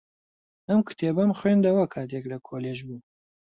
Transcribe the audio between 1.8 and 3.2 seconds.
کاتێک لە کۆلێژ بووم.